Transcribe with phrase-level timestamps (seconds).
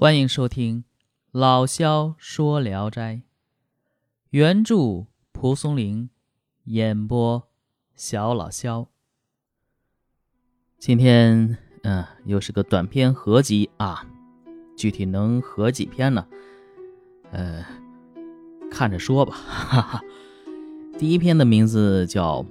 [0.00, 0.84] 欢迎收听
[1.32, 3.22] 老萧说聊斋，
[4.30, 6.08] 原著蒲松龄，
[6.66, 7.48] 演播
[7.96, 8.86] 小老萧。
[10.78, 14.06] 今天嗯，又是个短篇合集啊，
[14.76, 16.24] 具体能合几篇呢？
[17.32, 17.66] 呃，
[18.70, 19.34] 看着说吧。
[19.34, 20.00] 哈哈。
[20.96, 22.40] 第一篇的名字叫《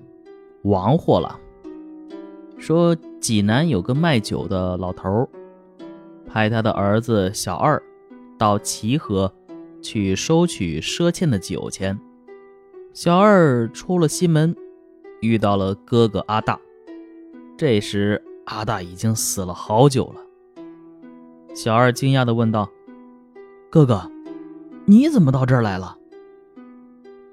[0.64, 1.40] 王货郎》，
[2.60, 5.30] 说济南有个卖酒的老头儿。
[6.38, 7.82] 派他的儿子小二
[8.38, 9.34] 到齐河
[9.82, 12.00] 去收取赊欠的酒钱。
[12.94, 14.56] 小二出了西门，
[15.20, 16.60] 遇到了哥哥阿大。
[17.58, 20.22] 这时阿大已经死了好久了。
[21.56, 22.70] 小二惊讶地问道
[23.72, 24.08] ：“哥哥，
[24.86, 25.98] 你怎么到这儿来了？”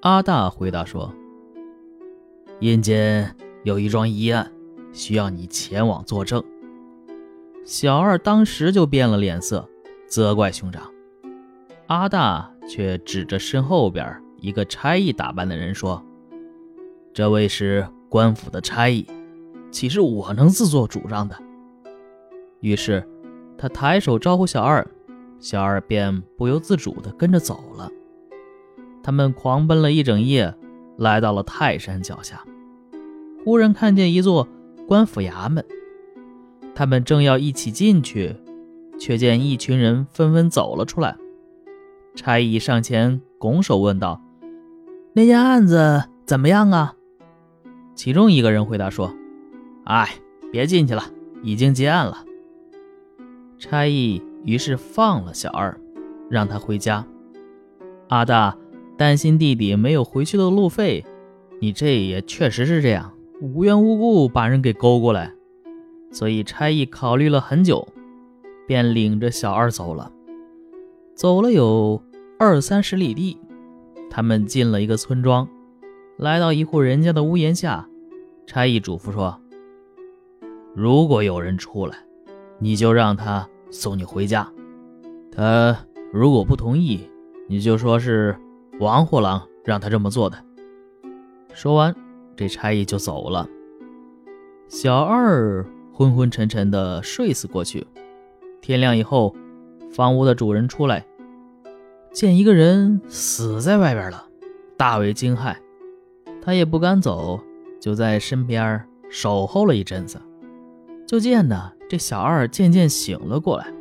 [0.01, 1.13] 阿大回答说
[2.59, 4.51] ：“阴间有一桩疑案，
[4.95, 6.43] 需要你前往作证。”
[7.65, 9.67] 小二当时就变了脸色，
[10.07, 10.83] 责怪兄长。
[11.87, 16.05] 阿大却指着身后边一个差役打扮的人说
[17.15, 19.07] ：“这位是官府的差役，
[19.71, 21.37] 岂是我能自作主张的？”
[22.61, 23.07] 于是
[23.57, 24.87] 他抬手招呼小二，
[25.39, 27.91] 小二便不由自主地跟着走了。
[29.03, 30.55] 他们狂奔了一整夜，
[30.99, 32.45] 来到了泰山脚下，
[33.43, 34.47] 忽然看见一座
[34.87, 35.65] 官府衙门。
[36.75, 38.35] 他们正要一起进去，
[38.99, 41.17] 却见一群人纷纷走了出来。
[42.15, 44.21] 差役上前拱手问道
[45.15, 46.95] ：“那件案子怎么样啊？”
[47.95, 49.15] 其中一个人回答说
[49.85, 50.09] ：“哎，
[50.51, 51.05] 别进去了，
[51.43, 52.25] 已经结案了。”
[53.59, 55.79] 差役于是放了小二，
[56.29, 57.07] 让他回家。
[58.09, 58.57] 阿大
[58.99, 61.05] 担心弟弟没有回去的路费，
[61.61, 65.33] 你这也确实是这样，无缘无故把人给勾过来。
[66.15, 67.89] 所以差役考虑了很久，
[68.69, 70.13] 便领着小二走了。
[71.17, 72.01] 走了有
[72.39, 73.37] 二三十里地，
[74.09, 75.49] 他们进了一个村庄，
[76.17, 77.89] 来到一户人家的屋檐下。
[78.47, 79.41] 差役嘱咐说
[80.73, 81.97] ：“如果有人出来，
[82.61, 84.49] 你就让他送你回家。
[85.33, 85.77] 他
[86.13, 87.11] 如果不同意，
[87.49, 88.37] 你就说是
[88.79, 90.39] 王货郎让他这么做的。”
[91.53, 91.93] 说完，
[92.37, 93.49] 这差役就走了。
[94.69, 95.67] 小二。
[95.95, 97.87] 昏昏沉沉的睡死过去。
[98.61, 99.33] 天亮以后，
[99.93, 101.07] 房屋的主人出来，
[102.13, 104.27] 见一个人死在外边了，
[104.77, 105.55] 大为惊骇。
[106.43, 107.41] 他也不敢走，
[107.81, 110.21] 就在身边守候了一阵子。
[111.07, 113.73] 就见呢，这小二渐渐醒了过来，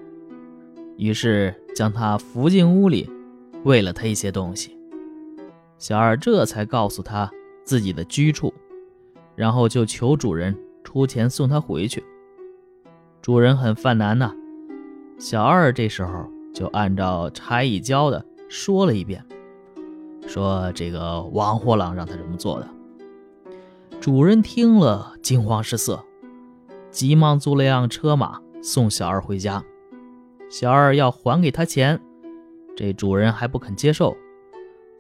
[0.97, 3.09] 于是将他扶进屋里，
[3.63, 4.77] 喂了他一些东西。
[5.79, 7.31] 小二这才告诉他
[7.63, 8.53] 自己的居处，
[9.35, 10.55] 然后就求主人。
[10.83, 12.03] 出钱送他回去。
[13.21, 14.33] 主人很犯难呐。
[15.17, 19.23] 小二这时候就按照差役教的说了一遍，
[20.27, 22.67] 说这个王货郎让他这么做的。
[24.01, 26.03] 主人听了惊慌失色，
[26.91, 29.63] 急忙租了辆车马送小二回家。
[30.49, 31.99] 小二要还给他钱，
[32.75, 34.17] 这主人还不肯接受，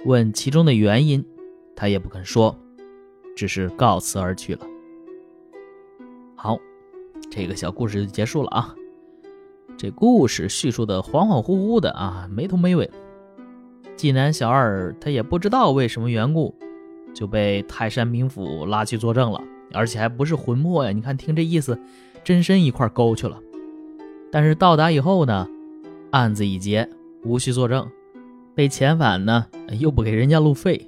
[0.05, 1.25] 问其中的原因，
[1.75, 2.57] 他也不肯说，
[3.35, 4.65] 只是告辞而去了。
[7.35, 8.75] 这个小故事就结束了啊。
[9.75, 12.87] 这故事叙述的恍恍惚惚的啊，没头没尾。
[13.95, 16.53] 济南小二他也不知道为什么缘故，
[17.11, 19.41] 就被泰山名府拉去作证了，
[19.73, 20.91] 而且还不是魂魄呀。
[20.91, 21.79] 你看，听这意思，
[22.23, 23.39] 真身一块勾去了。
[24.31, 25.47] 但是到达以后呢，
[26.11, 26.87] 案子已结，
[27.23, 27.89] 无需作证。
[28.53, 29.47] 被遣返呢，
[29.79, 30.87] 又不给人家路费。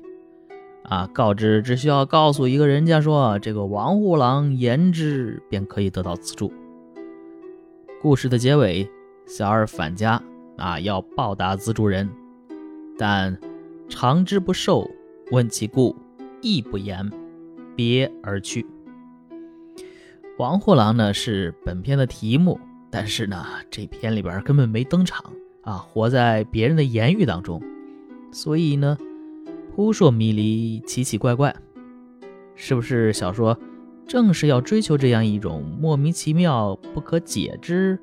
[0.87, 6.53] 啊，告知只需要告诉一个人家说这个王虎郎言之，便可以得到资助。
[8.01, 8.87] 故事的结尾，
[9.25, 10.21] 小二返家
[10.57, 12.07] 啊，要报答资助人，
[12.99, 13.35] 但
[13.89, 14.87] 长之不受，
[15.31, 15.95] 问其故，
[16.41, 17.09] 亦不言，
[17.75, 18.65] 别而去。
[20.37, 22.59] 王虎郎呢是本片的题目，
[22.91, 27.59] 但是呢这篇里边根本没登场啊，活在别人的言语当中，
[28.31, 28.95] 所以呢。
[29.75, 31.53] 扑朔迷离，奇奇怪怪，
[32.55, 33.59] 是不是小说
[34.07, 37.99] 正是要追求这样一种莫名其妙、不可解之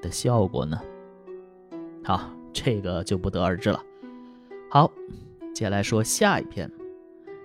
[0.00, 0.80] 的效果呢？
[2.04, 3.82] 好，这个就不得而知了。
[4.70, 4.88] 好，
[5.52, 6.70] 接下来说下一篇，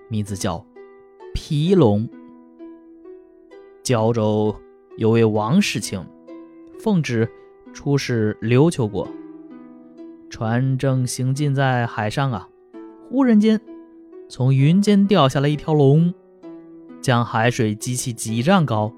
[0.08, 0.58] 名字叫
[1.34, 2.08] 《皮龙》。
[3.82, 4.54] 胶州
[4.96, 6.00] 有位王世清，
[6.78, 7.28] 奉旨
[7.72, 9.08] 出使琉球国，
[10.28, 12.48] 船正行进在海上啊。
[13.10, 13.60] 忽然间，
[14.28, 16.14] 从云间掉下来一条龙，
[17.00, 18.92] 将海水激起几丈高。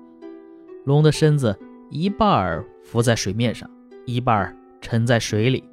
[0.85, 3.71] 龙的身子一半浮在水面上，
[4.05, 5.65] 一半沉在水里，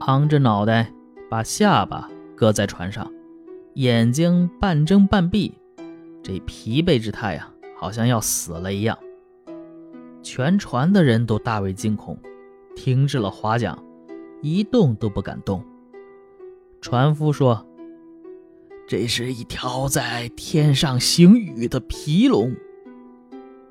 [0.00, 0.90] 昂着脑袋，
[1.28, 3.12] 把下巴搁在船上，
[3.74, 5.52] 眼睛半睁半闭，
[6.22, 8.96] 这疲惫之态呀，好像要死了一样。
[10.22, 12.16] 全船的人都大为惊恐，
[12.74, 13.78] 停止了划桨，
[14.40, 15.62] 一动都不敢动。
[16.80, 17.66] 船夫说
[18.86, 22.54] ：“这是一条在天上行雨的皮龙。”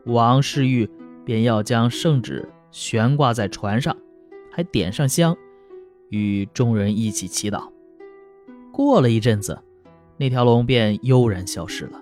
[0.05, 0.89] 王世玉
[1.25, 3.95] 便要将圣旨悬挂在船上，
[4.51, 5.35] 还点上香，
[6.09, 7.69] 与众人一起祈祷。
[8.71, 9.59] 过了一阵子，
[10.17, 12.01] 那条龙便悠然消失了。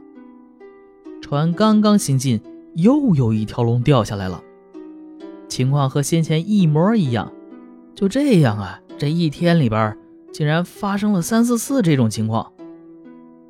[1.21, 2.41] 船刚刚行进，
[2.73, 4.43] 又有一条龙掉下来了，
[5.47, 7.31] 情况和先前一模一样。
[7.95, 9.97] 就这样啊，这一天里边
[10.35, 12.51] 竟然发生了三四次这种情况。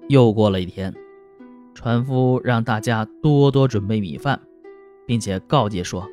[0.08, 0.94] 又过了一天，
[1.74, 4.40] 船夫让大家多多准备米饭，
[5.08, 6.08] 并且告诫说：“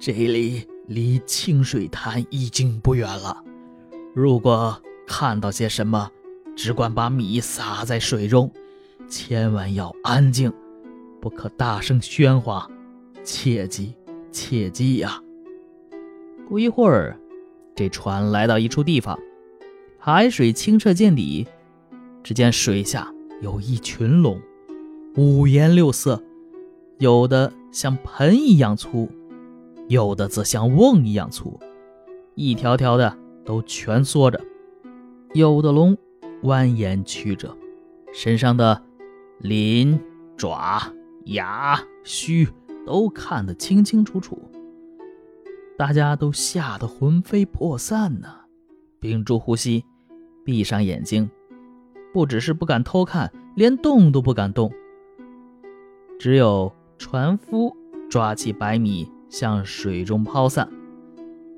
[0.00, 3.44] 这里离清水潭已经不远了，
[4.14, 6.10] 如果看到些什么，
[6.56, 8.50] 只管把米撒在水中。”
[9.06, 10.50] 千万要安静，
[11.20, 12.66] 不可大声喧哗，
[13.22, 13.94] 切记
[14.32, 15.22] 切记呀！
[16.48, 17.20] 不一会儿，
[17.74, 19.18] 这船来到一处地方，
[20.10, 21.46] 海水清澈见底，
[22.22, 23.12] 只见水下
[23.42, 24.40] 有一群龙，
[25.18, 26.22] 五颜六色，
[26.98, 29.06] 有的像盆一样粗，
[29.86, 31.60] 有的则像瓮一样粗，
[32.36, 34.40] 一条条的都蜷缩着，
[35.34, 35.94] 有的龙
[36.42, 37.54] 蜿蜒曲折，
[38.14, 38.82] 身上的。
[39.40, 40.00] 鳞、
[40.38, 40.90] 爪、
[41.26, 42.48] 牙、须
[42.86, 44.40] 都看得清清楚楚，
[45.76, 48.28] 大家都吓得魂飞魄散呢，
[49.00, 49.84] 屏住呼吸，
[50.48, 51.28] 闭上眼睛，
[52.10, 54.72] 不只是不敢偷看，连动都不敢动。
[56.18, 57.76] 只有船夫
[58.08, 60.66] 抓起白米向水中抛散，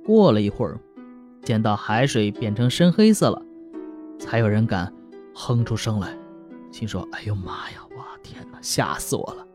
[0.05, 0.77] 过了一会儿，
[1.45, 3.41] 见到海水变成深黑色了，
[4.19, 4.93] 才有人敢
[5.33, 6.19] 哼出声来。
[6.73, 7.87] 心说：“哎呦妈呀！
[7.97, 9.47] 哇天哪，吓死我了！”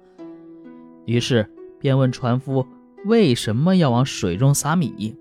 [1.04, 1.46] 于是
[1.78, 2.66] 便问船夫
[3.04, 5.14] ：“为什么要往水中撒米？”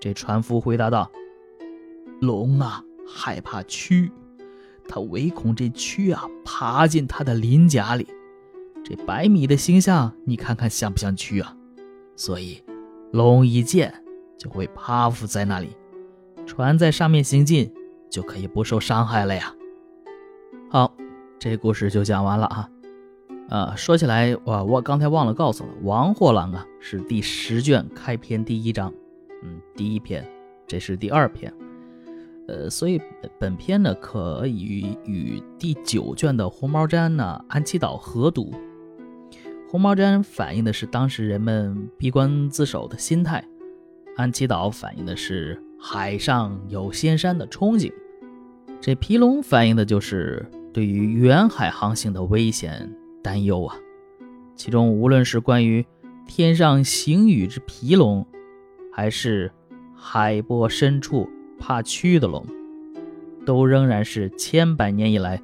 [0.00, 1.08] 这船夫回答道
[2.20, 4.10] ：“龙啊，害怕蛆，
[4.86, 8.06] 他唯恐这蛆啊爬进他的鳞甲里。
[8.84, 11.56] 这白米的形象，你看看像不像蛆啊？
[12.14, 12.62] 所以，
[13.12, 13.92] 龙一见
[14.36, 15.76] 就会趴伏在那里，
[16.46, 17.72] 船在上面行进
[18.10, 19.54] 就可以不受伤害了呀。”
[20.70, 20.94] 好。
[21.40, 22.68] 这故事就讲完了啊，
[23.48, 28.92] 呃，说起来，我我刚才忘了告诉了，《王货郎》啊是第十卷开篇第一章，
[29.44, 30.28] 嗯，第一篇，
[30.66, 31.54] 这是第二篇，
[32.48, 33.00] 呃，所以
[33.38, 38.50] 本篇呢可以与第九卷的《红毛毡》呢安七岛合读，
[39.70, 43.44] 《红毛毡》反映的是当时人们闭关自守的心态，
[44.16, 47.92] 安七岛反映的是海上有仙山的憧憬，
[48.80, 50.44] 这皮龙反映的就是。
[50.70, 53.74] 对于远海航行的危险担忧啊，
[54.54, 55.84] 其中无论是关于
[56.24, 58.24] 天上行雨之皮龙，
[58.92, 59.50] 还是
[59.96, 61.28] 海波深处
[61.58, 62.44] 怕蛆的龙，
[63.44, 65.42] 都仍然是千百年以来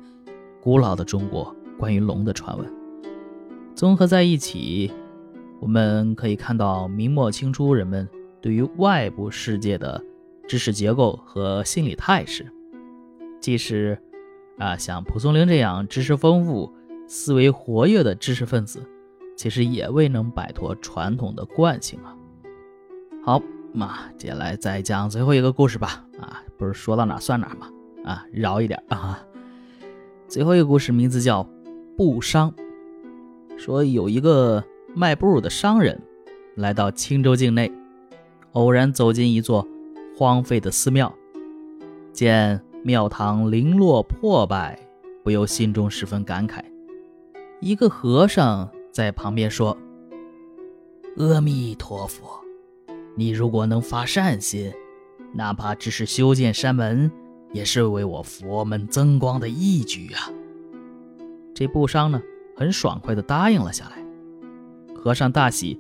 [0.61, 2.67] 古老的中国关于龙的传闻。
[3.75, 4.93] 综合在一起，
[5.61, 8.09] 我们可以看到明末清初人们
[8.41, 10.03] 对于外部世界的
[10.47, 12.47] 知识结构和心理态势，
[13.41, 13.99] 即使。
[14.57, 16.73] 啊，像蒲松龄这样知识丰富、
[17.09, 18.89] 思维活跃的知识分子，
[19.37, 22.15] 其实也未能摆脱传统的惯性啊。
[23.25, 23.43] 好，
[23.75, 26.05] 嘛接下来再讲最后一个故事吧。
[26.19, 27.69] 啊，不是说到哪算哪吗？
[28.05, 29.23] 啊，饶一点啊。
[30.29, 31.45] 最后一个故事名字叫
[31.97, 32.53] 《布商》，
[33.59, 34.65] 说有一个
[34.95, 36.01] 卖布的商人
[36.55, 37.71] 来到青州境内，
[38.53, 39.67] 偶然走进一座
[40.17, 41.13] 荒废的寺庙，
[42.13, 42.61] 见。
[42.87, 44.79] 庙堂零落破败，
[45.23, 46.63] 不由心中十分感慨。
[47.59, 49.75] 一个和尚在旁边说
[51.17, 52.44] ：“阿弥陀佛，
[53.15, 54.73] 你如果能发善心，
[55.33, 57.11] 哪怕只是修建山门，
[57.53, 60.31] 也是为我佛门增光的义举啊。”
[61.55, 62.21] 这布商呢，
[62.57, 64.05] 很爽快地答应了下来。
[64.95, 65.79] 和尚大喜，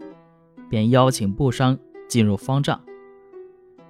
[0.68, 2.80] 便邀请布商进入方丈，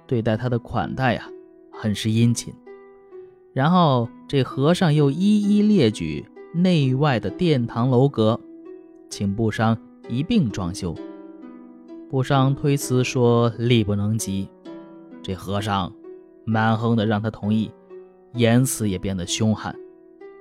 [0.07, 1.29] 对待他的款待呀，
[1.71, 2.53] 很是殷勤。
[3.53, 8.39] 然后这和尚又一一列举内外的殿堂楼阁，
[9.09, 9.77] 请布商
[10.09, 10.95] 一并装修。
[12.09, 14.47] 布商推辞说力不能及，
[15.23, 15.91] 这和尚
[16.45, 17.71] 蛮横的让他同意，
[18.33, 19.75] 言辞也变得凶悍，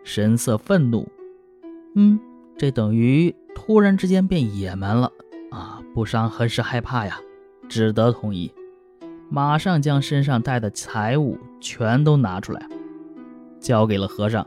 [0.05, 1.09] 神色愤怒。
[1.97, 2.21] 嗯，
[2.57, 5.11] 这等于突然之间变野蛮了
[5.51, 5.81] 啊！
[5.95, 7.19] 布商很是害怕呀，
[7.69, 8.53] 只得同意。
[9.31, 12.69] 马上将身上带的财物全都拿出来，
[13.59, 14.47] 交给了和尚。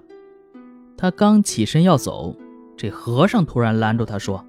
[0.95, 2.35] 他刚起身要走，
[2.77, 4.45] 这和尚突然拦住他说：“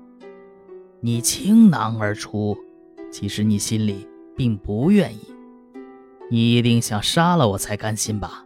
[1.00, 2.58] 你倾囊而出，
[3.10, 5.20] 其实你心里并不愿意，
[6.28, 8.44] 你一定想杀了我才甘心吧？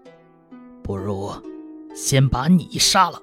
[0.83, 1.31] 不如
[1.95, 3.23] 先把你杀了。”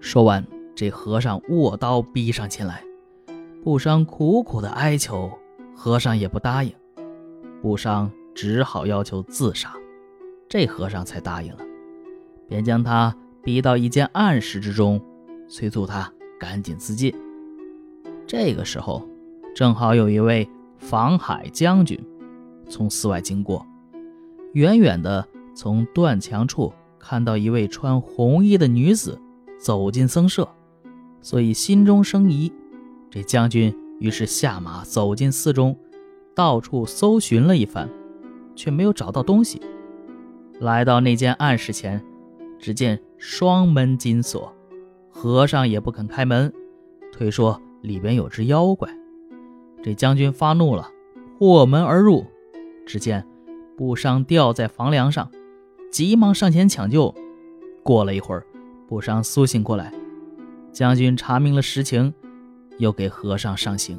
[0.00, 2.84] 说完，这和尚握刀逼上前来。
[3.64, 5.32] 布商苦苦的哀求，
[5.74, 6.70] 和尚也不答应。
[7.62, 9.74] 布商只好要求自杀，
[10.46, 11.60] 这和尚才答应了，
[12.46, 15.00] 便将他逼到一间暗室之中，
[15.48, 17.12] 催促他赶紧自尽。
[18.26, 19.06] 这个时候，
[19.54, 21.98] 正好有一位防海将军
[22.68, 23.64] 从寺外经过，
[24.52, 29.20] 远远的从断墙处看到一位穿红衣的女子
[29.58, 30.48] 走进僧舍，
[31.20, 32.52] 所以心中生疑。
[33.08, 35.78] 这将军于是下马走进寺中，
[36.34, 37.88] 到处搜寻了一番，
[38.54, 39.62] 却没有找到东西。
[40.58, 42.04] 来到那间暗室前，
[42.58, 44.52] 只见双门紧锁，
[45.08, 46.52] 和尚也不肯开门，
[47.12, 48.90] 推说里边有只妖怪。
[49.82, 50.90] 这将军发怒了，
[51.38, 52.24] 破门而入，
[52.84, 53.24] 只见
[53.76, 55.30] 布商吊在房梁上，
[55.92, 57.14] 急忙上前抢救。
[57.84, 58.44] 过了一会儿，
[58.88, 59.92] 布商苏醒过来，
[60.72, 62.12] 将军查明了实情。
[62.78, 63.98] 又给和尚上刑，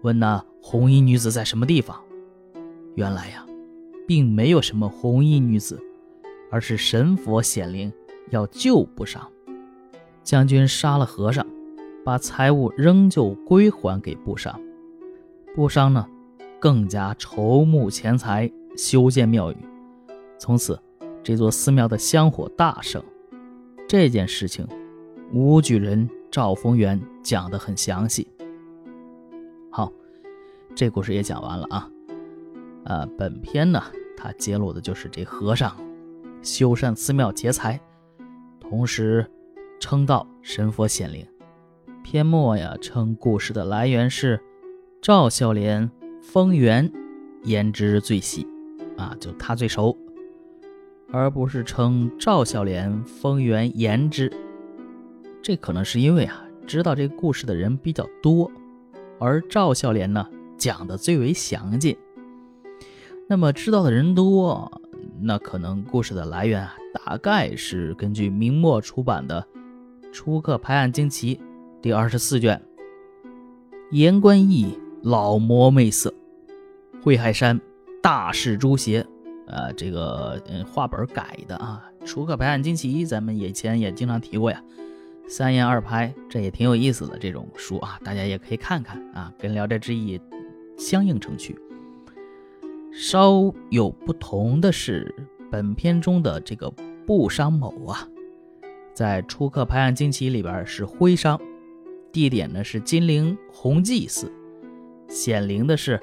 [0.00, 2.00] 问那红衣女子在什么地方。
[2.94, 3.44] 原来呀，
[4.06, 5.78] 并没有什么红衣女子，
[6.50, 7.92] 而是神佛显灵
[8.30, 9.30] 要救不上。
[10.22, 11.46] 将军杀了和尚，
[12.04, 14.60] 把财物仍旧归还给布商。
[15.54, 16.06] 布商呢，
[16.58, 19.56] 更加筹募钱财修建庙宇。
[20.38, 20.78] 从此，
[21.22, 23.02] 这座寺庙的香火大盛。
[23.88, 24.66] 这件事情，
[25.32, 26.08] 武举人。
[26.32, 28.30] 赵丰源讲的很详细。
[29.68, 29.92] 好，
[30.76, 31.90] 这故事也讲完了啊。
[32.84, 33.82] 呃，本篇呢，
[34.16, 35.76] 它揭露的就是这和尚
[36.40, 37.80] 修缮寺庙劫财，
[38.60, 39.28] 同时
[39.80, 41.26] 称道神佛显灵。
[42.02, 44.40] 篇末呀，称故事的来源是
[45.00, 45.90] 赵孝廉、
[46.20, 46.90] 丰源
[47.44, 48.46] 言之最细
[48.96, 49.96] 啊，就他最熟，
[51.12, 54.32] 而不是称赵孝廉、丰源言之。
[55.42, 58.50] 这可能是因为啊，知道这个故事的人比较多，
[59.18, 60.26] 而赵孝廉呢
[60.58, 61.96] 讲的最为详尽。
[63.28, 64.80] 那么知道的人多，
[65.20, 69.46] 那可能故事的来源啊，大概是根据明末出版的
[70.12, 71.36] 《初刻拍案惊奇》
[71.82, 72.60] 第二十四卷
[73.90, 76.12] “言官义老魔媚色，
[77.02, 77.58] 惠海山
[78.02, 79.00] 大事诛邪”
[79.48, 84.62] 啊，这个嗯画本改的啊，《出客拍案惊奇》咱们以前也经常提过呀。
[85.26, 90.18] 三言二拍，这也挺有意思的这种书啊，大家也可以看看啊，跟《聊斋志异》
[90.76, 91.58] 相映成趣。
[92.92, 95.14] 稍有不同的是，
[95.50, 96.70] 本片中的这个
[97.06, 98.06] 布商某啊，
[98.92, 101.40] 在出客拍案惊奇里边是徽商，
[102.12, 104.32] 地点呢是金陵弘济寺，
[105.08, 106.00] 显灵的是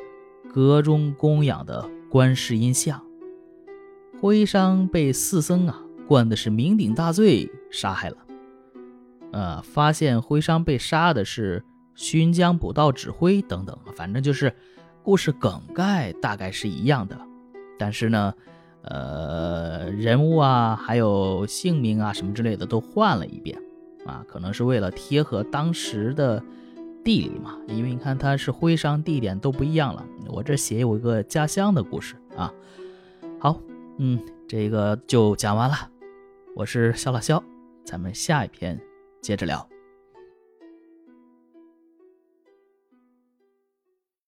[0.54, 3.04] 阁中供养的观世音像。
[4.20, 8.18] 徽商被四僧啊灌的是酩酊大醉，杀害了。
[9.32, 11.64] 呃，发现徽商被杀的是
[11.96, 14.56] 勋江捕道指挥等等，反正就是
[15.04, 17.20] 故事梗概大概是一样的，
[17.78, 18.34] 但是呢，
[18.84, 23.60] 呃，人物啊，还有姓名啊什么之类的都换了一遍，
[24.08, 26.42] 啊，可能是为了贴合当时的
[27.04, 30.04] 地理嘛，因为你看它是徽商，地点都不一样了。
[30.30, 32.52] 我这写有一个家乡的故事啊。
[33.40, 33.62] 好，
[33.98, 35.76] 嗯，这个就讲完了，
[36.56, 37.44] 我是肖老肖，
[37.86, 38.80] 咱们下一篇。
[39.22, 39.68] 接着聊。